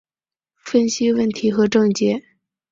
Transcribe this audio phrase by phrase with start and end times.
[0.55, 2.23] 分析问题和症结